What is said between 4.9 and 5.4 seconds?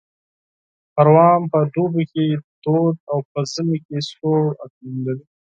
لري